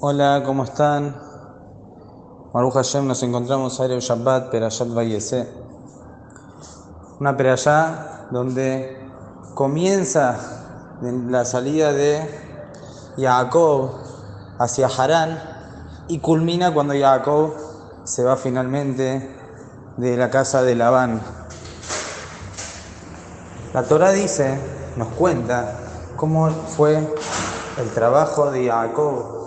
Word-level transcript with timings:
Hola, 0.00 0.42
¿cómo 0.44 0.64
están? 0.64 1.16
Maruja 2.52 2.80
Hashem, 2.80 3.06
nos 3.06 3.22
encontramos 3.22 3.78
Erev 3.78 4.00
Shabbat, 4.00 4.50
Perashat 4.50 4.88
Vayese. 4.88 5.48
Una 7.20 7.36
perashá 7.36 8.26
donde 8.32 8.98
comienza 9.54 10.36
la 11.00 11.44
salida 11.44 11.92
de 11.92 12.28
Jacob 13.16 13.92
hacia 14.58 14.88
Harán 14.88 15.40
y 16.08 16.18
culmina 16.18 16.74
cuando 16.74 16.94
Jacob 16.94 17.54
se 18.02 18.24
va 18.24 18.36
finalmente 18.36 19.30
de 19.96 20.16
la 20.16 20.28
casa 20.28 20.62
de 20.62 20.74
Labán. 20.74 21.20
La 23.72 23.84
Torah 23.84 24.10
dice, 24.10 24.58
nos 24.96 25.08
cuenta 25.10 25.78
cómo 26.16 26.50
fue 26.50 26.98
el 27.78 27.90
trabajo 27.90 28.50
de 28.50 28.68
Jacob 28.68 29.43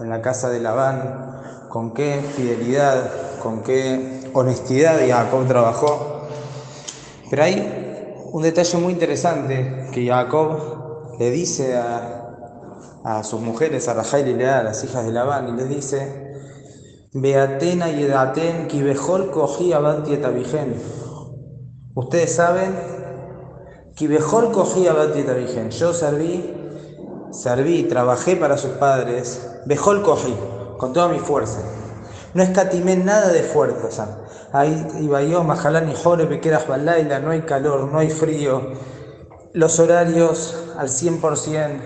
en 0.00 0.10
la 0.10 0.22
casa 0.22 0.50
de 0.50 0.60
Labán, 0.60 1.66
con 1.68 1.92
qué 1.92 2.20
fidelidad, 2.36 3.10
con 3.42 3.62
qué 3.62 4.30
honestidad 4.34 4.98
Jacob 5.06 5.46
trabajó. 5.46 6.26
Pero 7.30 7.42
hay 7.42 8.24
un 8.32 8.42
detalle 8.42 8.78
muy 8.78 8.92
interesante 8.92 9.88
que 9.92 10.06
Jacob 10.06 11.16
le 11.18 11.30
dice 11.30 11.76
a, 11.76 12.28
a 13.04 13.24
sus 13.24 13.40
mujeres, 13.40 13.88
a 13.88 13.94
Rajel 13.94 14.28
y 14.28 14.34
Lea, 14.34 14.62
las 14.62 14.82
hijas 14.84 15.04
de 15.06 15.12
Labán, 15.12 15.48
y 15.48 15.52
le 15.52 15.64
dice, 15.64 16.28
Beatena 17.12 17.90
y 17.90 18.02
Edaten, 18.02 18.68
Kibejol 18.68 19.30
cogí 19.30 19.70
Tabijen. 19.70 20.74
Ustedes 21.94 22.34
saben, 22.34 22.78
Kibejol 23.94 24.52
cogí 24.52 24.84
Tabijen. 24.84 25.70
Yo 25.70 25.92
serví 25.92 26.57
serví, 27.32 27.84
trabajé 27.84 28.36
para 28.36 28.56
sus 28.56 28.72
padres, 28.72 29.46
Bejol 29.66 30.02
cogí, 30.02 30.34
con 30.78 30.92
toda 30.92 31.08
mi 31.08 31.18
fuerza. 31.18 31.60
No 32.34 32.42
escatimé 32.42 32.96
nada 32.96 33.28
de 33.28 33.42
fuerza. 33.42 34.18
Ahí 34.52 34.86
iba 35.00 35.22
yo, 35.22 35.44
Majalán 35.44 35.90
y 35.90 35.94
Jore, 35.94 36.26
Bequeras 36.26 36.66
Balaila, 36.66 37.20
no 37.20 37.30
hay 37.30 37.42
calor, 37.42 37.90
no 37.90 37.98
hay 37.98 38.10
frío. 38.10 38.72
Los 39.52 39.78
horarios 39.78 40.56
al 40.76 40.88
100%, 40.88 41.80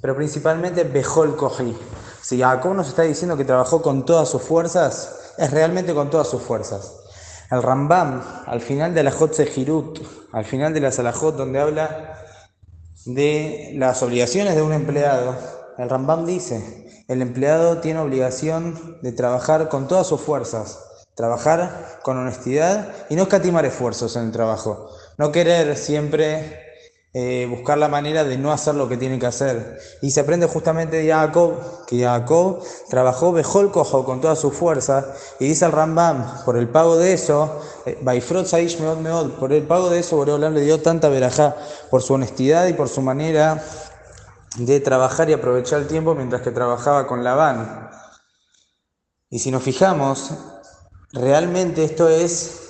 pero 0.00 0.16
principalmente 0.16 0.84
Bejol 0.84 1.36
cogí. 1.36 1.76
Si 2.22 2.40
Jacob 2.40 2.74
nos 2.74 2.88
está 2.88 3.02
diciendo 3.02 3.36
que 3.36 3.44
trabajó 3.44 3.82
con 3.82 4.04
todas 4.04 4.28
sus 4.28 4.42
fuerzas, 4.42 5.34
es 5.36 5.50
realmente 5.50 5.94
con 5.94 6.10
todas 6.10 6.28
sus 6.28 6.42
fuerzas. 6.42 6.96
El 7.50 7.62
Rambam, 7.62 8.22
al 8.46 8.60
final 8.60 8.94
de 8.94 9.02
la 9.02 9.10
Jot 9.10 9.32
Sejirut, 9.32 9.98
al 10.32 10.44
final 10.44 10.72
de 10.72 10.80
la 10.80 10.92
Salahot, 10.92 11.36
donde 11.36 11.58
habla 11.58 12.16
de 13.06 13.72
las 13.76 14.02
obligaciones 14.02 14.54
de 14.54 14.62
un 14.62 14.72
empleado, 14.72 15.36
el 15.78 15.88
Rambam 15.88 16.26
dice, 16.26 17.04
el 17.08 17.22
empleado 17.22 17.78
tiene 17.78 18.00
obligación 18.00 18.98
de 19.02 19.12
trabajar 19.12 19.68
con 19.68 19.88
todas 19.88 20.06
sus 20.06 20.20
fuerzas, 20.20 20.78
trabajar 21.14 22.00
con 22.02 22.18
honestidad 22.18 22.94
y 23.08 23.16
no 23.16 23.22
escatimar 23.22 23.64
esfuerzos 23.64 24.16
en 24.16 24.24
el 24.24 24.32
trabajo, 24.32 24.90
no 25.16 25.32
querer 25.32 25.76
siempre 25.76 26.59
eh, 27.12 27.48
buscar 27.50 27.76
la 27.76 27.88
manera 27.88 28.22
de 28.22 28.38
no 28.38 28.52
hacer 28.52 28.76
lo 28.76 28.88
que 28.88 28.96
tiene 28.96 29.18
que 29.18 29.26
hacer. 29.26 29.80
Y 30.00 30.12
se 30.12 30.20
aprende 30.20 30.46
justamente 30.46 30.98
de 30.98 31.10
Jacob, 31.10 31.84
que 31.86 32.04
Jacob 32.04 32.62
trabajó 32.88 33.32
Bejol 33.32 33.72
Cojo 33.72 34.04
con 34.04 34.20
toda 34.20 34.36
su 34.36 34.52
fuerza, 34.52 35.12
y 35.40 35.48
dice 35.48 35.64
al 35.64 35.72
Rambam, 35.72 36.44
por 36.44 36.56
el 36.56 36.68
pago 36.68 36.96
de 36.96 37.12
eso, 37.12 37.60
eh, 37.84 37.98
por 39.38 39.52
el 39.52 39.62
pago 39.64 39.90
de 39.90 39.98
eso, 39.98 40.16
Boreolán 40.16 40.54
le 40.54 40.60
dio 40.60 40.80
tanta 40.80 41.08
verajá, 41.08 41.56
por 41.90 42.02
su 42.02 42.14
honestidad 42.14 42.68
y 42.68 42.74
por 42.74 42.88
su 42.88 43.02
manera 43.02 43.60
de 44.56 44.78
trabajar 44.80 45.28
y 45.30 45.32
aprovechar 45.32 45.80
el 45.80 45.88
tiempo 45.88 46.14
mientras 46.14 46.42
que 46.42 46.52
trabajaba 46.52 47.08
con 47.08 47.24
Labán. 47.24 47.90
Y 49.30 49.40
si 49.40 49.50
nos 49.50 49.64
fijamos, 49.64 50.30
realmente 51.12 51.84
esto 51.84 52.08
es 52.08 52.69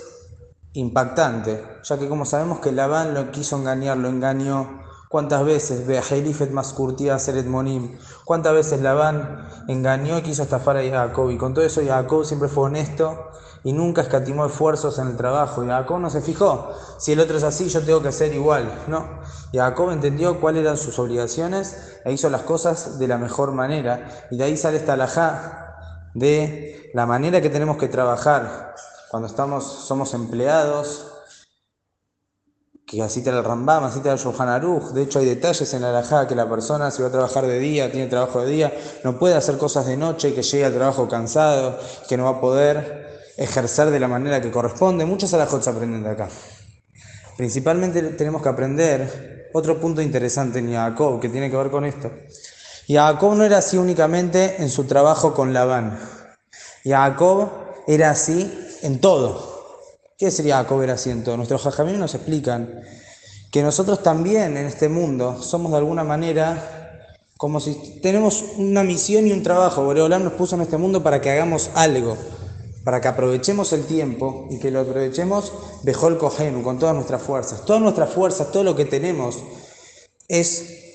impactante, 0.73 1.65
ya 1.83 1.99
que 1.99 2.09
como 2.09 2.25
sabemos 2.25 2.61
que 2.61 2.73
Labán 2.73 3.15
lo 3.15 3.31
quiso 3.31 3.57
engañar, 3.57 3.97
lo 3.97 4.09
engañó 4.09 4.81
cuántas 5.09 5.45
veces, 5.45 5.87
Beajelifet 5.87 6.53
Maskurtia 6.53 7.19
Seret 7.19 7.47
Monim, 7.47 7.99
cuántas 8.25 8.55
veces 8.55 8.81
Labán 8.81 9.49
engañó 9.67 10.19
y 10.19 10.23
quiso 10.23 10.45
estafar 10.45 10.77
a 10.77 10.89
Jacob, 10.89 11.31
y 11.31 11.37
con 11.37 11.55
todo 11.55 11.65
eso 11.65 11.81
Jacob 11.85 12.25
siempre 12.25 12.49
fue 12.49 12.65
honesto 12.65 13.31
y 13.65 13.73
nunca 13.73 14.03
escatimó 14.03 14.47
esfuerzos 14.47 14.99
en 15.01 15.09
el 15.09 15.17
trabajo, 15.17 15.65
y 15.65 15.67
Jacob 15.67 15.99
no 15.99 16.09
se 16.09 16.21
fijó, 16.21 16.71
si 16.99 17.13
el 17.13 17.21
otro 17.21 17.37
es 17.37 17.43
así, 17.43 17.69
yo 17.69 17.83
tengo 17.83 18.01
que 18.01 18.13
ser 18.13 18.33
igual, 18.33 18.73
no, 18.87 19.21
Jacob 19.53 19.91
entendió 19.91 20.41
cuáles 20.41 20.63
eran 20.63 20.77
sus 20.77 20.99
obligaciones 21.01 21.99
e 22.05 22.13
hizo 22.13 22.31
las 22.31 22.43
cosas 22.43 23.01
de 23.01 23.09
la 23.09 23.19
mejor 23.19 23.51
manera, 23.53 24.29
y 24.31 24.37
de 24.37 24.45
ahí 24.45 24.57
sale 24.57 24.77
esta 24.77 24.93
alajá 24.93 26.11
de 26.15 26.91
la 26.95 27.07
manera 27.07 27.41
que 27.41 27.51
tenemos 27.51 27.77
que 27.77 27.89
trabajar, 27.89 28.75
cuando 29.11 29.27
estamos, 29.27 29.65
somos 29.65 30.15
empleados, 30.15 31.05
que 32.87 33.03
así 33.03 33.25
te 33.25 33.31
el 33.31 33.43
Rambam, 33.43 33.83
así 33.83 33.99
te 33.99 34.09
el 34.09 34.19
Shulchan 34.19 34.49
Aruch. 34.49 34.93
De 34.93 35.03
hecho, 35.03 35.19
hay 35.19 35.27
detalles 35.27 35.75
en 35.75 35.83
la 35.83 35.91
alajá 35.91 36.29
que 36.29 36.37
la 36.37 36.49
persona, 36.49 36.93
si 36.93 37.03
va 37.03 37.09
a 37.09 37.11
trabajar 37.11 37.45
de 37.45 37.59
día, 37.59 37.91
tiene 37.91 38.07
trabajo 38.07 38.43
de 38.43 38.51
día, 38.53 38.73
no 39.03 39.19
puede 39.19 39.35
hacer 39.35 39.59
cosas 39.59 39.87
de 39.87 39.97
noche, 39.97 40.33
que 40.33 40.43
llegue 40.43 40.65
al 40.65 40.75
trabajo 40.75 41.09
cansado, 41.09 41.77
que 42.09 42.17
no 42.17 42.25
va 42.25 42.39
a 42.39 42.41
poder 42.41 43.33
ejercer 43.37 43.91
de 43.91 43.99
la 43.99 44.07
manera 44.07 44.41
que 44.41 44.53
corresponde. 44.53 45.05
Muchas 45.05 45.35
alajot 45.35 45.61
se 45.61 45.71
aprenden 45.71 46.05
de 46.05 46.11
acá. 46.11 46.29
Principalmente 47.37 48.01
tenemos 48.11 48.43
que 48.43 48.49
aprender 48.49 49.51
otro 49.53 49.81
punto 49.81 50.01
interesante 50.01 50.61
en 50.61 50.73
Jacob 50.73 51.21
que 51.21 51.29
tiene 51.29 51.51
que 51.51 51.57
ver 51.57 51.71
con 51.73 51.85
esto. 51.85 52.13
Jacob 52.87 53.35
no 53.35 53.43
era 53.45 53.59
así 53.59 53.77
únicamente 53.77 54.63
en 54.63 54.69
su 54.69 54.85
trabajo 54.85 55.35
con 55.35 55.53
Labán. 55.53 55.99
Jacob 56.85 57.51
era 57.89 58.11
así 58.11 58.69
en 58.83 59.01
todo. 59.01 59.61
¿Qué 60.19 60.31
sería 60.31 60.61
en 60.61 61.25
todo? 61.25 61.37
Nuestros 61.37 61.63
jajamín 61.63 61.99
nos 61.99 62.15
explican 62.15 62.83
que 63.51 63.63
nosotros 63.63 64.03
también 64.03 64.57
en 64.57 64.67
este 64.67 64.89
mundo 64.89 65.43
somos 65.43 65.73
de 65.73 65.79
alguna 65.79 66.05
manera 66.05 66.81
como 67.37 67.59
si 67.59 68.01
tenemos 68.03 68.45
una 68.59 68.85
misión 68.85 69.27
y 69.27 69.33
un 69.33 69.43
trabajo. 69.43 69.83
Boreolam 69.83 70.25
nos 70.25 70.35
puso 70.35 70.57
en 70.57 70.61
este 70.63 70.77
mundo 70.77 71.03
para 71.03 71.23
que 71.23 71.31
hagamos 71.31 71.71
algo, 71.75 72.19
para 72.85 73.01
que 73.01 73.09
aprovechemos 73.09 73.73
el 73.73 73.87
tiempo 73.87 74.47
y 74.51 74.59
que 74.59 74.71
lo 74.71 74.81
aprovechemos 74.81 75.51
el 76.09 76.19
cogenu, 76.19 76.63
con 76.63 76.79
todas 76.79 76.95
nuestras 76.95 77.23
fuerzas. 77.23 77.65
Todas 77.65 77.81
nuestras 77.81 78.11
fuerzas, 78.11 78.53
todo 78.53 78.63
lo 78.63 78.77
que 78.77 78.85
tenemos 78.85 79.39
es 80.29 80.90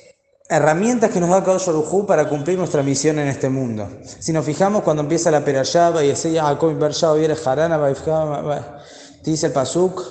herramientas 0.47 1.11
que 1.11 1.19
nos 1.19 1.29
da 1.29 1.43
Kadosh 1.43 1.69
Hu 1.69 2.05
para 2.05 2.29
cumplir 2.29 2.57
nuestra 2.57 2.83
misión 2.83 3.19
en 3.19 3.27
este 3.27 3.49
mundo. 3.49 3.87
Si 4.03 4.31
nos 4.31 4.45
fijamos 4.45 4.83
cuando 4.83 5.01
empieza 5.01 5.31
la 5.31 5.43
Perashá, 5.43 5.91
y 6.03 6.09
ese 6.09 6.39
Jacob 6.39 6.77
Bershá, 6.77 7.13
viene 7.13 7.35
Harana, 7.43 7.79
dice 9.23 9.47
el 9.47 9.53
Pasuk, 9.53 10.01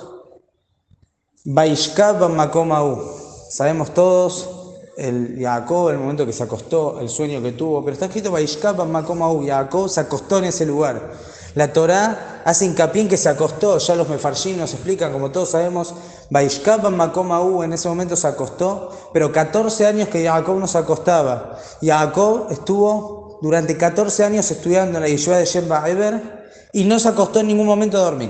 Baishkab 1.45 2.29
Makomau. 2.29 3.01
Sabemos 3.49 3.93
todos 3.93 4.49
el 4.97 5.37
Jacob, 5.39 5.89
el 5.89 5.97
momento 5.97 6.25
que 6.25 6.33
se 6.33 6.43
acostó, 6.43 6.99
el 6.99 7.09
sueño 7.09 7.41
que 7.41 7.51
tuvo, 7.51 7.83
pero 7.83 7.93
está 7.93 8.07
escrito 8.07 8.31
Baishkab 8.31 8.85
Makomau. 8.85 9.45
Jacob 9.45 9.89
se 9.89 10.01
acostó 10.01 10.39
en 10.39 10.45
ese 10.45 10.65
lugar. 10.65 11.13
La 11.53 11.71
Torá 11.71 12.34
hace 12.45 12.65
hincapié 12.65 13.01
en 13.01 13.09
que 13.09 13.17
se 13.17 13.27
acostó, 13.27 13.79
ya 13.79 13.95
los 13.95 14.07
mefarshim 14.07 14.57
nos 14.57 14.71
explican, 14.71 15.11
como 15.11 15.31
todos 15.31 15.49
sabemos, 15.49 15.95
Baishkab 16.29 16.89
Makomau 16.91 17.63
en 17.63 17.73
ese 17.73 17.89
momento 17.89 18.15
se 18.15 18.27
acostó, 18.27 19.09
pero 19.11 19.31
14 19.31 19.87
años 19.87 20.09
que 20.09 20.23
Jacob 20.23 20.59
no 20.59 20.67
se 20.67 20.77
acostaba. 20.77 21.57
Jacob 21.81 22.47
estuvo 22.51 23.39
durante 23.41 23.75
14 23.75 24.23
años 24.23 24.49
estudiando 24.51 24.99
en 24.99 25.03
la 25.03 25.09
Yeshiva 25.09 25.37
de 25.37 25.45
Shem 25.45 25.67
Eber 25.87 26.45
y 26.71 26.83
no 26.83 26.99
se 26.99 27.09
acostó 27.09 27.39
en 27.39 27.47
ningún 27.47 27.65
momento 27.65 27.97
a 27.97 28.01
dormir. 28.01 28.29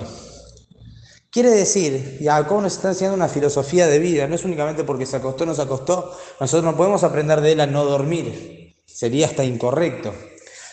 Quiere 1.29 1.49
decir, 1.49 2.19
Jacob 2.23 2.61
nos 2.61 2.71
está 2.71 2.87
enseñando 2.87 3.17
una 3.17 3.27
filosofía 3.27 3.87
de 3.87 3.99
vida, 3.99 4.27
no 4.27 4.35
es 4.35 4.45
únicamente 4.45 4.85
porque 4.85 5.05
se 5.05 5.17
acostó 5.17 5.43
o 5.43 5.47
no 5.47 5.53
se 5.53 5.63
acostó, 5.63 6.15
nosotros 6.39 6.63
no 6.63 6.77
podemos 6.77 7.03
aprender 7.03 7.41
de 7.41 7.51
él 7.51 7.59
a 7.59 7.67
no 7.67 7.83
dormir, 7.83 8.77
sería 8.85 9.25
hasta 9.27 9.43
incorrecto. 9.43 10.13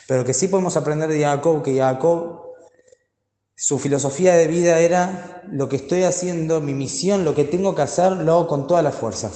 Pero 0.06 0.24
que 0.24 0.32
sí 0.32 0.46
podemos 0.46 0.76
aprender 0.76 1.08
de 1.08 1.20
Jacob, 1.22 1.64
que 1.64 1.76
Jacob, 1.76 2.41
su 3.62 3.78
filosofía 3.78 4.34
de 4.34 4.48
vida 4.48 4.80
era 4.80 5.40
lo 5.48 5.68
que 5.68 5.76
estoy 5.76 6.02
haciendo, 6.02 6.60
mi 6.60 6.74
misión, 6.74 7.24
lo 7.24 7.32
que 7.32 7.44
tengo 7.44 7.76
que 7.76 7.82
hacer, 7.82 8.10
lo 8.10 8.32
hago 8.32 8.48
con 8.48 8.66
toda 8.66 8.82
la 8.82 8.90
fuerza. 8.90 9.30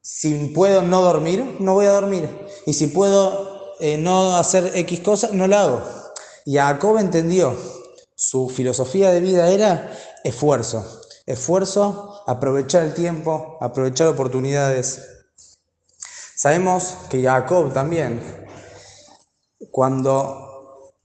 Si 0.00 0.48
puedo 0.48 0.82
no 0.82 1.00
dormir, 1.02 1.58
no 1.60 1.74
voy 1.74 1.86
a 1.86 1.92
dormir. 1.92 2.28
Y 2.66 2.72
si 2.72 2.88
puedo 2.88 3.76
eh, 3.78 3.98
no 3.98 4.36
hacer 4.36 4.72
X 4.74 4.98
cosas, 4.98 5.32
no 5.32 5.46
la 5.46 5.62
hago. 5.62 5.82
Y 6.44 6.56
Jacob 6.56 6.98
entendió, 6.98 7.56
su 8.16 8.48
filosofía 8.48 9.12
de 9.12 9.20
vida 9.20 9.48
era 9.48 9.96
esfuerzo. 10.24 10.84
Esfuerzo, 11.24 12.24
aprovechar 12.26 12.82
el 12.82 12.94
tiempo, 12.94 13.58
aprovechar 13.60 14.08
oportunidades. 14.08 15.00
Sabemos 16.34 16.96
que 17.08 17.22
Jacob 17.22 17.72
también 17.72 18.44
cuando 19.70 20.96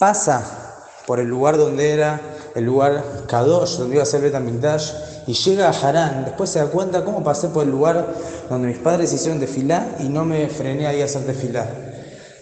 pasa 0.00 0.73
por 1.06 1.20
el 1.20 1.28
lugar 1.28 1.56
donde 1.56 1.90
era 1.90 2.20
el 2.54 2.64
lugar 2.64 3.04
Kadosh, 3.26 3.78
donde 3.78 3.96
iba 3.96 4.02
a 4.02 4.06
ser 4.06 4.20
Betamigdash, 4.20 4.92
y 5.26 5.32
llega 5.32 5.68
a 5.68 5.70
Harán, 5.70 6.24
después 6.24 6.50
se 6.50 6.58
da 6.58 6.66
cuenta 6.66 7.04
cómo 7.04 7.22
pasé 7.24 7.48
por 7.48 7.64
el 7.64 7.70
lugar 7.70 8.06
donde 8.48 8.68
mis 8.68 8.78
padres 8.78 9.12
hicieron 9.12 9.40
tefilá 9.40 9.96
y 10.00 10.04
no 10.04 10.24
me 10.24 10.48
frené 10.48 10.86
ahí 10.86 11.00
a 11.02 11.06
hacer 11.06 11.24
tefilá. 11.24 11.66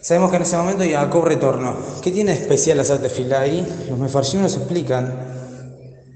Sabemos 0.00 0.30
que 0.30 0.36
en 0.36 0.42
ese 0.42 0.56
momento 0.56 0.84
Jacob 0.84 1.24
retornó. 1.24 1.76
¿Qué 2.02 2.10
tiene 2.10 2.32
especial 2.32 2.80
hacer 2.80 2.98
tefilá 2.98 3.40
ahí? 3.40 3.86
Los 3.88 3.98
mefarshim 3.98 4.42
explican 4.42 5.14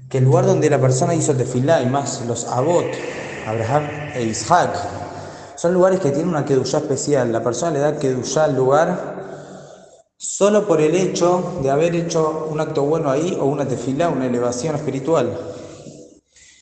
que 0.09 0.17
el 0.17 0.25
lugar 0.25 0.45
donde 0.45 0.69
la 0.69 0.79
persona 0.79 1.15
hizo 1.15 1.33
tefilá, 1.33 1.81
y 1.81 1.85
más 1.85 2.21
los 2.27 2.45
abot, 2.45 2.85
Abraham 3.45 3.83
e 4.13 4.23
Isaac, 4.23 4.75
son 5.55 5.73
lugares 5.73 6.01
que 6.01 6.09
tienen 6.09 6.27
una 6.27 6.45
kedushá 6.45 6.79
especial. 6.79 7.31
La 7.31 7.41
persona 7.41 7.71
le 7.71 7.79
da 7.79 7.97
kedushá 7.97 8.43
al 8.43 8.55
lugar 8.55 9.36
solo 10.17 10.67
por 10.67 10.81
el 10.81 10.95
hecho 10.95 11.59
de 11.61 11.69
haber 11.69 11.95
hecho 11.95 12.47
un 12.49 12.59
acto 12.59 12.83
bueno 12.83 13.09
ahí 13.09 13.37
o 13.39 13.45
una 13.45 13.67
tefilá, 13.67 14.09
una 14.09 14.25
elevación 14.25 14.75
espiritual. 14.75 15.37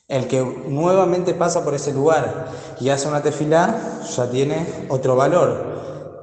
El 0.08 0.28
que 0.28 0.40
nuevamente 0.68 1.34
pasa 1.34 1.64
por 1.64 1.74
ese 1.74 1.92
lugar 1.92 2.46
y 2.80 2.90
hace 2.90 3.08
una 3.08 3.22
tefilá 3.22 4.02
ya 4.14 4.30
tiene 4.30 4.86
otro 4.88 5.16
valor 5.16 5.76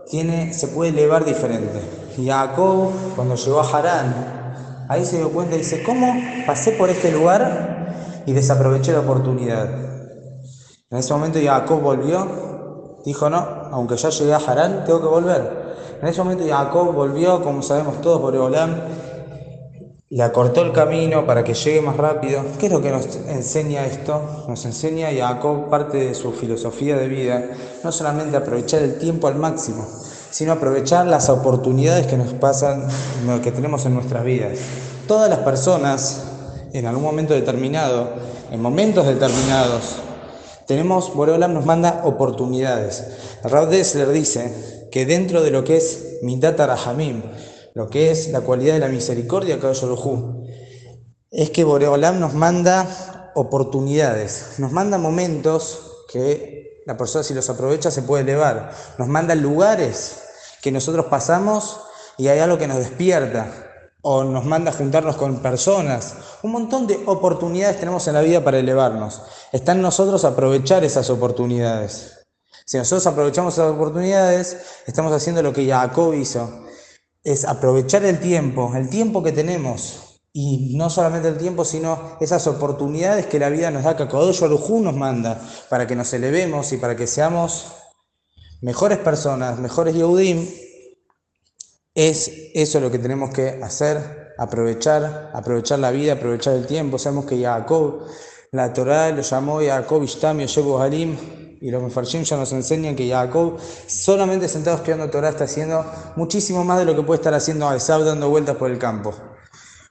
tiene, 0.10 0.54
se 0.54 0.68
puede 0.68 0.92
elevar 0.92 1.26
diferente. 1.26 1.82
Y 2.18 2.28
Jacob, 2.28 2.92
cuando 3.16 3.36
llegó 3.36 3.62
a 3.62 3.78
Harán, 3.78 4.86
ahí 4.90 5.06
se 5.06 5.18
dio 5.18 5.32
cuenta 5.32 5.56
y 5.56 5.60
dice, 5.60 5.84
¿cómo 5.84 6.14
pasé 6.46 6.72
por 6.72 6.90
este 6.90 7.12
lugar 7.12 8.22
y 8.26 8.34
desaproveché 8.34 8.92
la 8.92 9.00
oportunidad? 9.00 9.70
En 10.90 10.98
ese 10.98 11.14
momento 11.14 11.40
Jacob 11.44 11.82
volvió, 11.82 13.00
dijo, 13.06 13.30
no, 13.30 13.38
aunque 13.72 13.98
ya 13.98 14.10
llegué 14.10 14.34
a 14.34 14.38
Harán, 14.38 14.84
tengo 14.86 15.02
que 15.02 15.08
volver. 15.08 15.63
En 16.04 16.10
ese 16.10 16.22
momento 16.22 16.44
Jacob 16.46 16.92
volvió, 16.92 17.42
como 17.42 17.62
sabemos 17.62 18.02
todos, 18.02 18.20
por 18.20 18.34
le 20.10 20.22
acortó 20.22 20.62
el 20.62 20.74
camino 20.74 21.26
para 21.26 21.46
que 21.46 21.54
llegue 21.54 21.80
más 21.80 21.96
rápido. 21.96 22.44
¿Qué 22.60 22.66
es 22.66 22.74
lo 22.74 22.82
que 22.82 22.92
nos 22.92 23.06
enseña 23.30 23.86
esto? 23.86 24.44
Nos 24.50 24.66
enseña 24.66 25.08
Jacob 25.18 25.70
parte 25.70 25.96
de 26.00 26.14
su 26.14 26.34
filosofía 26.34 26.98
de 26.98 27.08
vida, 27.08 27.46
no 27.86 27.94
solamente 27.94 28.36
aprovechar 28.36 28.82
el 28.82 28.98
tiempo 28.98 29.30
al 29.30 29.36
máximo, 29.36 29.88
sino 30.30 30.52
aprovechar 30.52 31.08
las 31.08 31.30
oportunidades 31.30 32.06
que 32.06 32.18
nos 32.18 32.34
pasan, 32.34 32.86
que 33.42 33.54
tenemos 33.54 33.86
en 33.86 33.94
nuestras 33.94 34.26
vidas. 34.26 34.60
Todas 35.08 35.30
las 35.30 35.40
personas, 35.40 36.22
en 36.74 36.86
algún 36.86 37.04
momento 37.04 37.34
determinado, 37.34 38.10
en 38.52 38.62
momentos 38.62 39.06
determinados, 39.06 40.00
tenemos, 40.68 41.14
Boreolam 41.14 41.54
nos 41.54 41.66
manda 41.66 42.02
oportunidades. 42.04 43.06
Rav 43.46 43.70
Dessler 43.70 44.10
dice 44.10 44.83
que 44.94 45.08
dentro 45.08 45.42
de 45.42 45.50
lo 45.50 45.64
que 45.64 45.78
es 45.78 46.20
Midat 46.22 46.60
Rahamim, 46.60 47.24
lo 47.74 47.90
que 47.90 48.12
es 48.12 48.30
la 48.30 48.42
cualidad 48.42 48.76
de 48.76 48.80
la 48.80 48.90
misericordia, 48.90 49.58
es 51.32 51.50
que 51.50 51.64
Boreolam 51.64 52.20
nos 52.20 52.36
manda 52.36 53.32
oportunidades, 53.34 54.60
nos 54.60 54.72
manda 54.72 55.00
momentos 55.00 56.04
que 56.12 56.84
la 56.86 56.96
persona 56.96 57.24
si 57.24 57.34
los 57.34 57.50
aprovecha 57.50 57.90
se 57.90 58.04
puede 58.04 58.22
elevar, 58.22 58.72
nos 59.00 59.08
manda 59.08 59.34
lugares 59.34 60.26
que 60.62 60.72
nosotros 60.72 61.08
pasamos 61.08 61.80
y 62.20 62.28
hay 62.28 62.38
algo 62.38 62.60
que 62.60 62.68
nos 62.68 62.78
despierta, 62.78 63.52
o 64.04 64.24
nos 64.24 64.46
manda 64.46 64.72
juntarnos 64.72 65.16
con 65.16 65.42
personas. 65.42 66.14
Un 66.44 66.52
montón 66.52 66.86
de 66.86 67.02
oportunidades 67.08 67.80
tenemos 67.80 68.08
en 68.08 68.14
la 68.14 68.22
vida 68.22 68.44
para 68.44 68.60
elevarnos. 68.60 69.24
Está 69.52 69.72
en 69.72 69.82
nosotros 69.82 70.24
aprovechar 70.24 70.84
esas 70.84 71.10
oportunidades. 71.10 72.23
Si 72.66 72.78
nosotros 72.78 73.06
aprovechamos 73.08 73.54
esas 73.54 73.72
oportunidades, 73.72 74.58
estamos 74.86 75.12
haciendo 75.14 75.42
lo 75.42 75.54
que 75.54 75.68
Jacob 75.68 76.14
hizo 76.14 76.64
es 77.24 77.46
aprovechar 77.46 78.04
el 78.04 78.20
tiempo, 78.20 78.74
el 78.76 78.90
tiempo 78.90 79.24
que 79.24 79.32
tenemos, 79.32 80.22
y 80.34 80.76
no 80.76 80.90
solamente 80.90 81.28
el 81.28 81.38
tiempo, 81.38 81.64
sino 81.64 82.18
esas 82.20 82.48
oportunidades 82.48 83.28
que 83.28 83.40
la 83.40 83.50
vida 83.50 83.70
nos 83.70 83.84
da, 83.84 83.96
que 83.96 84.08
Kodosh 84.08 84.42
nos 84.42 84.96
manda, 84.96 85.40
para 85.70 85.86
que 85.86 85.96
nos 85.96 86.12
elevemos 86.14 86.74
y 86.74 86.78
para 86.78 86.96
que 86.96 87.06
seamos 87.06 87.68
mejores 88.62 88.98
personas, 88.98 89.60
mejores 89.60 89.94
Yehudim, 89.94 90.48
es 91.94 92.32
eso 92.56 92.80
lo 92.80 92.90
que 92.90 92.98
tenemos 92.98 93.30
que 93.30 93.60
hacer, 93.62 94.34
aprovechar, 94.40 95.30
aprovechar 95.34 95.78
la 95.78 95.92
vida, 95.92 96.14
aprovechar 96.14 96.56
el 96.56 96.66
tiempo. 96.66 96.98
Sabemos 96.98 97.26
que 97.26 97.40
Jacob, 97.40 98.08
la 98.52 98.74
Torah 98.74 99.12
lo 99.12 99.22
llamó 99.22 99.62
Jacob 99.62 100.02
Ishtam 100.04 100.40
Yoshebu 100.40 100.80
Halim, 100.80 101.43
y 101.64 101.72
los 101.72 101.82
Mefarshim 101.82 102.24
ya 102.24 102.36
nos 102.36 102.52
enseñan 102.52 102.94
que 102.94 103.10
Jacob, 103.10 103.58
solamente 103.88 104.50
sentado 104.50 104.76
estudiando 104.76 105.10
Torah, 105.10 105.30
está 105.30 105.46
haciendo 105.46 105.86
muchísimo 106.18 106.66
más 106.66 106.78
de 106.78 106.84
lo 106.84 106.94
que 106.94 107.04
puede 107.04 107.20
estar 107.20 107.34
haciendo 107.34 107.72
Esab 107.72 108.04
dando 108.04 108.30
vueltas 108.30 108.58
por 108.58 108.70
el 108.70 108.78
campo. 108.78 109.14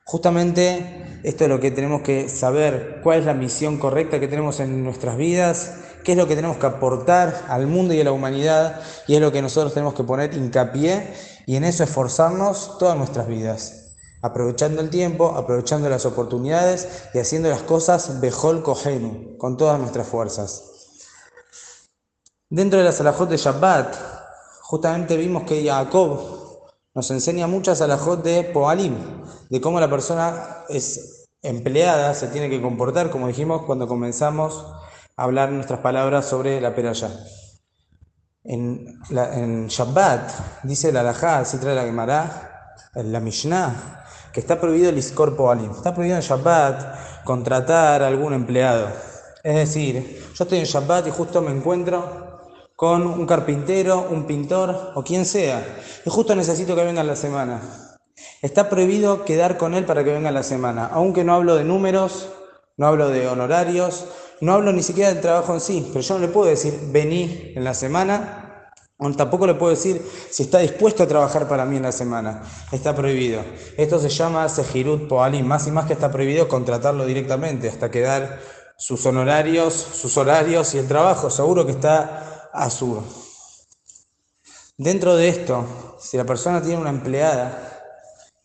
Justamente 0.04 1.20
esto 1.24 1.44
es 1.44 1.48
lo 1.48 1.60
que 1.60 1.70
tenemos 1.70 2.02
que 2.02 2.28
saber, 2.28 3.00
cuál 3.02 3.20
es 3.20 3.24
la 3.24 3.32
misión 3.32 3.78
correcta 3.78 4.20
que 4.20 4.28
tenemos 4.28 4.60
en 4.60 4.84
nuestras 4.84 5.16
vidas, 5.16 5.76
qué 6.04 6.12
es 6.12 6.18
lo 6.18 6.28
que 6.28 6.36
tenemos 6.36 6.58
que 6.58 6.66
aportar 6.66 7.46
al 7.48 7.66
mundo 7.66 7.94
y 7.94 8.02
a 8.02 8.04
la 8.04 8.12
humanidad, 8.12 8.82
y 9.06 9.14
es 9.14 9.22
lo 9.22 9.32
que 9.32 9.40
nosotros 9.40 9.72
tenemos 9.72 9.94
que 9.94 10.04
poner 10.04 10.34
hincapié 10.34 11.14
y 11.46 11.56
en 11.56 11.64
eso 11.64 11.84
esforzarnos 11.84 12.76
todas 12.76 12.98
nuestras 12.98 13.26
vidas. 13.28 13.94
Aprovechando 14.20 14.82
el 14.82 14.90
tiempo, 14.90 15.36
aprovechando 15.38 15.88
las 15.88 16.04
oportunidades 16.04 16.86
y 17.14 17.18
haciendo 17.18 17.48
las 17.48 17.62
cosas 17.62 18.20
Bejol 18.20 18.62
Kohenu, 18.62 19.38
con 19.38 19.56
todas 19.56 19.80
nuestras 19.80 20.06
fuerzas. 20.06 20.71
Dentro 22.52 22.78
de 22.78 22.84
la 22.84 22.92
Salahot 22.92 23.30
de 23.30 23.38
Shabbat, 23.38 23.96
justamente 24.60 25.16
vimos 25.16 25.44
que 25.44 25.66
Jacob 25.66 26.20
nos 26.94 27.10
enseña 27.10 27.46
muchas 27.46 27.78
Salahot 27.78 28.22
de 28.22 28.44
Poalim, 28.44 28.94
de 29.48 29.58
cómo 29.58 29.80
la 29.80 29.88
persona 29.88 30.58
es 30.68 31.30
empleada, 31.40 32.12
se 32.12 32.26
tiene 32.26 32.50
que 32.50 32.60
comportar, 32.60 33.08
como 33.08 33.26
dijimos 33.26 33.62
cuando 33.62 33.88
comenzamos 33.88 34.66
a 35.16 35.22
hablar 35.22 35.50
nuestras 35.50 35.80
palabras 35.80 36.26
sobre 36.26 36.60
la 36.60 36.74
peraya. 36.74 37.08
En, 38.44 39.00
en 39.08 39.68
Shabbat, 39.68 40.62
dice 40.64 40.92
la 40.92 41.00
Alajá, 41.00 41.38
así 41.38 41.56
trae 41.56 41.74
la 41.74 41.84
Gemara, 41.84 42.76
la 42.96 43.20
Mishnah, 43.20 44.04
que 44.30 44.40
está 44.40 44.60
prohibido 44.60 44.90
el 44.90 44.98
Iskor 44.98 45.36
Poalim. 45.36 45.70
Está 45.70 45.94
prohibido 45.94 46.18
en 46.18 46.22
Shabbat 46.22 47.24
contratar 47.24 48.02
a 48.02 48.08
algún 48.08 48.34
empleado. 48.34 48.88
Es 49.42 49.54
decir, 49.54 50.22
yo 50.34 50.44
estoy 50.44 50.58
en 50.58 50.66
Shabbat 50.66 51.06
y 51.06 51.10
justo 51.12 51.40
me 51.40 51.50
encuentro 51.50 52.31
con 52.82 53.06
un 53.06 53.26
carpintero, 53.26 54.08
un 54.10 54.26
pintor 54.26 54.90
o 54.96 55.04
quien 55.04 55.24
sea, 55.24 55.64
y 56.04 56.10
justo 56.10 56.34
necesito 56.34 56.74
que 56.74 56.82
venga 56.82 57.04
la 57.04 57.14
semana. 57.14 57.62
Está 58.40 58.68
prohibido 58.68 59.24
quedar 59.24 59.56
con 59.56 59.74
él 59.74 59.84
para 59.84 60.02
que 60.02 60.12
venga 60.12 60.32
la 60.32 60.42
semana, 60.42 60.90
aunque 60.92 61.22
no 61.22 61.32
hablo 61.32 61.54
de 61.54 61.62
números, 61.62 62.30
no 62.76 62.88
hablo 62.88 63.08
de 63.10 63.28
honorarios, 63.28 64.06
no 64.40 64.52
hablo 64.52 64.72
ni 64.72 64.82
siquiera 64.82 65.10
del 65.12 65.22
trabajo 65.22 65.54
en 65.54 65.60
sí, 65.60 65.90
pero 65.92 66.00
yo 66.00 66.14
no 66.14 66.26
le 66.26 66.32
puedo 66.32 66.48
decir 66.48 66.76
vení 66.90 67.52
en 67.54 67.62
la 67.62 67.72
semana, 67.72 68.72
o 68.98 69.08
tampoco 69.12 69.46
le 69.46 69.54
puedo 69.54 69.70
decir 69.70 70.04
si 70.30 70.42
está 70.42 70.58
dispuesto 70.58 71.04
a 71.04 71.06
trabajar 71.06 71.46
para 71.46 71.64
mí 71.64 71.76
en 71.76 71.84
la 71.84 71.92
semana. 71.92 72.42
Está 72.72 72.96
prohibido. 72.96 73.44
Esto 73.76 74.00
se 74.00 74.08
llama 74.08 74.48
Sejirut 74.48 75.06
Poalim, 75.06 75.46
más 75.46 75.68
y 75.68 75.70
más 75.70 75.86
que 75.86 75.92
está 75.92 76.10
prohibido 76.10 76.48
contratarlo 76.48 77.06
directamente 77.06 77.68
hasta 77.68 77.92
quedar 77.92 78.40
sus 78.76 79.06
honorarios, 79.06 79.72
sus 79.72 80.16
horarios 80.16 80.74
y 80.74 80.78
el 80.78 80.88
trabajo. 80.88 81.30
Seguro 81.30 81.64
que 81.64 81.70
está 81.70 82.31
Azur. 82.52 83.02
Dentro 84.76 85.16
de 85.16 85.28
esto, 85.28 85.96
si 86.00 86.16
la 86.16 86.24
persona 86.24 86.60
tiene 86.62 86.80
una 86.80 86.90
empleada, 86.90 87.72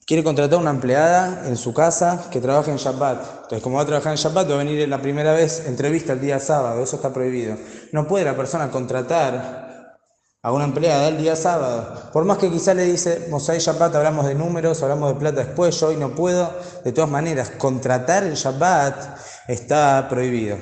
quiere 0.06 0.24
contratar 0.24 0.60
una 0.60 0.70
empleada 0.70 1.48
en 1.48 1.58
su 1.58 1.74
casa 1.74 2.30
que 2.32 2.40
trabaje 2.40 2.72
en 2.72 2.78
Shabbat. 2.78 3.20
Entonces, 3.36 3.62
como 3.62 3.78
va 3.78 3.84
a 3.84 3.86
trabajar 3.86 4.14
en 4.14 4.18
Shabbat, 4.18 4.50
va 4.50 4.56
a 4.56 4.58
venir 4.58 4.88
la 4.88 5.02
primera 5.02 5.34
vez 5.34 5.64
entrevista 5.66 6.14
el 6.14 6.22
día 6.22 6.40
sábado, 6.40 6.82
eso 6.82 6.96
está 6.96 7.12
prohibido. 7.12 7.58
No 7.92 8.08
puede 8.08 8.24
la 8.24 8.36
persona 8.36 8.72
contratar 8.72 9.98
a 10.42 10.52
una 10.54 10.66
empleada 10.66 11.10
el 11.10 11.18
día 11.18 11.36
sábado. 11.36 12.12
Por 12.14 12.24
más 12.24 12.38
que 12.38 12.50
quizá 12.50 12.74
le 12.74 12.86
dice, 12.86 13.28
Mosai 13.30 13.60
Shabbat, 13.60 13.96
hablamos 13.96 14.26
de 14.28 14.36
números, 14.36 14.82
hablamos 14.84 15.14
de 15.14 15.20
plata 15.20 15.44
después, 15.44 15.78
yo 15.80 15.88
hoy 15.88 15.98
no 15.98 16.16
puedo. 16.16 16.54
De 16.86 16.94
todas 16.94 17.10
maneras, 17.10 17.52
contratar 17.58 18.24
el 18.24 18.36
Shabbat 18.36 19.18
está 19.48 20.08
prohibido. 20.10 20.58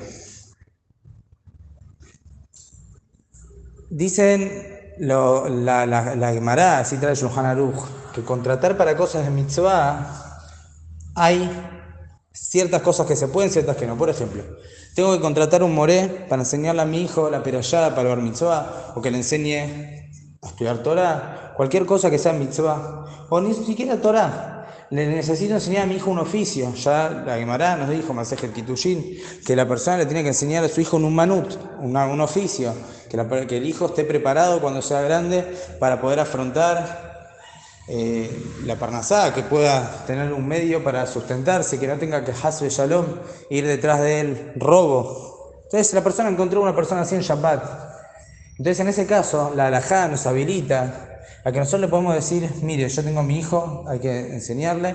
Dicen 3.96 4.52
la, 4.98 5.86
la, 5.86 6.14
la 6.14 6.32
Gemara, 6.34 6.82
Shulchan 6.82 7.46
Aruch, 7.46 7.82
que 8.14 8.22
contratar 8.22 8.76
para 8.76 8.94
cosas 8.94 9.24
de 9.24 9.30
mitzvah 9.30 10.42
hay 11.14 11.50
ciertas 12.30 12.82
cosas 12.82 13.06
que 13.06 13.16
se 13.16 13.28
pueden, 13.28 13.50
ciertas 13.50 13.74
que 13.78 13.86
no. 13.86 13.96
Por 13.96 14.10
ejemplo, 14.10 14.42
tengo 14.94 15.14
que 15.14 15.20
contratar 15.22 15.62
un 15.62 15.74
moré 15.74 16.26
para 16.28 16.42
enseñarle 16.42 16.82
a 16.82 16.84
mi 16.84 17.04
hijo 17.04 17.30
la 17.30 17.42
perayada 17.42 17.94
para 17.94 18.02
el 18.02 18.08
bar 18.08 18.22
mitzvah, 18.22 18.92
o 18.94 19.00
que 19.00 19.10
le 19.10 19.16
enseñe 19.16 20.10
a 20.42 20.46
estudiar 20.46 20.82
Torah, 20.82 21.54
cualquier 21.56 21.86
cosa 21.86 22.10
que 22.10 22.18
sea 22.18 22.34
mitzvah, 22.34 23.26
o 23.30 23.40
ni 23.40 23.54
siquiera 23.54 23.98
Torah. 24.02 24.55
Le 24.90 25.06
necesito 25.06 25.54
enseñar 25.54 25.82
a 25.82 25.86
mi 25.86 25.96
hijo 25.96 26.10
un 26.10 26.18
oficio. 26.18 26.72
Ya 26.74 27.10
la 27.10 27.36
Gemara 27.36 27.76
nos 27.76 27.90
dijo, 27.90 28.14
el 28.42 28.52
Kitushin, 28.52 29.18
que 29.44 29.56
la 29.56 29.66
persona 29.66 29.98
le 29.98 30.06
tiene 30.06 30.22
que 30.22 30.28
enseñar 30.28 30.64
a 30.64 30.68
su 30.68 30.80
hijo 30.80 30.96
un 30.96 31.14
manut, 31.14 31.58
un 31.80 32.20
oficio 32.20 32.72
que, 33.08 33.56
el 33.56 33.66
hijo 33.66 33.86
esté 33.86 34.04
preparado 34.04 34.60
cuando 34.60 34.82
sea 34.82 35.00
grande 35.00 35.44
para 35.78 36.00
poder 36.00 36.20
afrontar 36.20 37.32
eh, 37.88 38.30
la 38.64 38.76
parnasada, 38.76 39.32
que 39.32 39.42
pueda 39.42 40.04
tener 40.06 40.32
un 40.32 40.46
medio 40.46 40.82
para 40.82 41.06
sustentarse, 41.06 41.78
que 41.78 41.86
no 41.86 41.96
tenga 41.98 42.24
que 42.24 42.32
hasbe 42.32 42.68
shalom, 42.68 43.06
ir 43.50 43.66
detrás 43.66 44.00
de 44.00 44.20
él, 44.20 44.52
robo. 44.56 45.62
Entonces 45.64 45.94
la 45.94 46.02
persona 46.02 46.28
encontró 46.28 46.60
una 46.60 46.74
persona 46.74 47.02
así 47.02 47.14
en 47.14 47.22
Shabbat. 47.22 47.62
Entonces 48.58 48.80
en 48.80 48.88
ese 48.88 49.06
caso 49.06 49.52
la 49.54 49.68
alajá 49.68 50.08
nos 50.08 50.26
habilita 50.26 51.15
A 51.44 51.52
que 51.52 51.58
nosotros 51.58 51.82
le 51.82 51.88
podemos 51.88 52.14
decir, 52.14 52.50
mire, 52.62 52.88
yo 52.88 53.04
tengo 53.04 53.20
a 53.20 53.22
mi 53.22 53.38
hijo, 53.38 53.84
hay 53.88 53.98
que 53.98 54.34
enseñarle. 54.34 54.94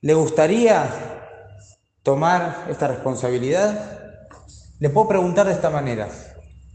¿Le 0.00 0.14
gustaría 0.14 0.88
tomar 2.02 2.66
esta 2.70 2.88
responsabilidad? 2.88 4.00
Le 4.78 4.90
puedo 4.90 5.08
preguntar 5.08 5.46
de 5.46 5.52
esta 5.52 5.70
manera. 5.70 6.08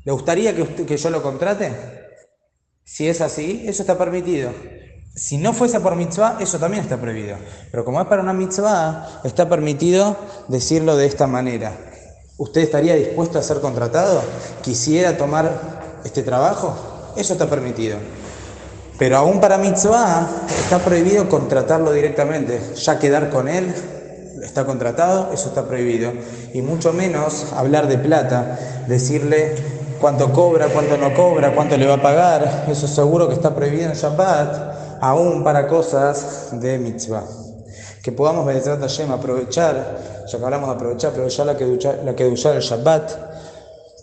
¿Le 0.04 0.12
gustaría 0.12 0.56
que, 0.56 0.86
que 0.86 0.98
yo 0.98 1.10
lo 1.10 1.22
contrate? 1.22 1.72
Si 2.84 3.08
es 3.08 3.22
así, 3.22 3.64
eso 3.68 3.84
está 3.84 3.98
permitido. 3.98 4.52
Si 5.16 5.38
no 5.38 5.54
fuese 5.54 5.80
por 5.82 5.96
mitzvah, 5.96 6.38
eso 6.40 6.58
también 6.58 6.84
está 6.84 7.00
prohibido. 7.00 7.38
Pero 7.70 7.84
como 7.84 8.02
es 8.02 8.08
para 8.08 8.22
una 8.22 8.34
mitzvah, 8.34 9.22
está 9.24 9.48
permitido 9.50 10.16
decirlo 10.48 10.96
de 10.96 11.06
esta 11.06 11.28
manera. 11.28 11.74
¿Usted 12.38 12.62
estaría 12.62 12.96
dispuesto 12.96 13.38
a 13.38 13.44
ser 13.44 13.60
contratado? 13.60 14.24
¿Quisiera 14.64 15.18
tomar 15.18 16.00
este 16.04 16.24
trabajo? 16.24 17.14
Eso 17.16 17.34
está 17.34 17.50
permitido. 17.50 17.98
Pero 19.02 19.18
aún 19.18 19.42
para 19.42 19.58
mitzvah 19.58 20.46
está 20.48 20.78
prohibido 20.78 21.28
contratarlo 21.28 21.92
directamente. 21.92 22.62
Ya 22.76 23.00
quedar 23.00 23.32
con 23.32 23.48
él 23.48 23.74
está 24.44 24.64
contratado, 24.64 25.32
eso 25.34 25.48
está 25.50 25.64
prohibido. 25.64 26.12
Y 26.54 26.62
mucho 26.62 26.94
menos 26.94 27.48
hablar 27.58 27.88
de 27.88 27.98
plata, 27.98 28.60
decirle 28.88 29.56
cuánto 30.00 30.32
cobra, 30.32 30.68
cuánto 30.68 30.98
no 30.98 31.16
cobra, 31.16 31.56
cuánto 31.56 31.78
le 31.78 31.88
va 31.88 31.96
a 31.96 32.02
pagar. 32.04 32.66
Eso 32.70 32.88
seguro 32.88 33.28
que 33.28 33.34
está 33.34 33.56
prohibido 33.56 33.86
en 33.90 33.94
Shabbat 33.94 35.02
aún 35.02 35.44
para 35.44 35.68
cosas 35.68 36.50
de 36.52 36.78
mitzvah. 36.78 37.24
Que 38.04 38.12
podamos, 38.12 38.46
Bedezrat 38.46 38.82
Hashem, 38.82 39.10
aprovechar, 39.12 40.28
ya 40.32 40.38
que 40.38 40.46
hablamos 40.46 40.70
de 40.70 40.76
aprovechar, 40.76 41.10
aprovechar 41.10 41.48
la 41.48 41.58
que 41.58 41.66
la 42.06 42.52
el 42.52 42.62
Shabbat, 42.62 43.31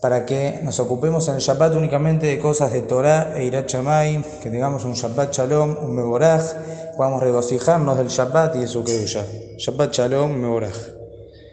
para 0.01 0.25
que 0.25 0.61
nos 0.63 0.79
ocupemos 0.81 1.29
en 1.29 1.37
el 1.37 1.41
Shabbat 1.41 1.75
únicamente 1.75 2.27
de 2.27 2.39
cosas 2.39 2.73
de 2.73 2.83
Torah 2.83 3.33
e 3.37 3.45
Irat 3.45 3.67
que 3.67 4.51
tengamos 4.51 4.85
un 4.85 4.95
Shabbat 4.95 5.33
Shalom, 5.33 5.77
un 5.83 5.95
Meboraj, 5.95 6.43
podamos 6.97 7.23
regocijarnos 7.23 7.97
del 7.99 8.09
Shabbat 8.09 8.57
y 8.57 8.61
de 8.61 8.67
su 8.67 8.85
Kedusha. 8.85 9.25
Shabbat 9.57 9.93
Shalom, 9.93 10.33
Meboraj. 10.33 10.98